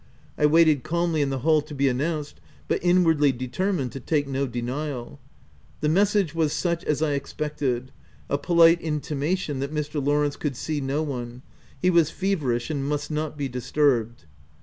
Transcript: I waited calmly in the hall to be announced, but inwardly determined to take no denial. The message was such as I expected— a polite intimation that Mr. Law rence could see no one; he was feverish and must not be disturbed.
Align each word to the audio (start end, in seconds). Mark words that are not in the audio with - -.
I 0.35 0.47
waited 0.47 0.81
calmly 0.81 1.21
in 1.21 1.29
the 1.29 1.37
hall 1.45 1.61
to 1.61 1.75
be 1.75 1.87
announced, 1.87 2.41
but 2.67 2.83
inwardly 2.83 3.31
determined 3.31 3.91
to 3.91 3.99
take 3.99 4.27
no 4.27 4.47
denial. 4.47 5.19
The 5.81 5.89
message 5.89 6.33
was 6.33 6.53
such 6.53 6.83
as 6.85 7.03
I 7.03 7.11
expected— 7.11 7.91
a 8.27 8.39
polite 8.39 8.81
intimation 8.81 9.59
that 9.59 9.71
Mr. 9.71 10.03
Law 10.03 10.21
rence 10.27 10.37
could 10.39 10.55
see 10.55 10.81
no 10.81 11.03
one; 11.03 11.43
he 11.79 11.91
was 11.91 12.09
feverish 12.09 12.71
and 12.71 12.83
must 12.83 13.11
not 13.11 13.37
be 13.37 13.47
disturbed. 13.47 14.25